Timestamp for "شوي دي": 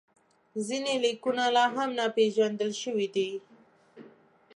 2.81-3.29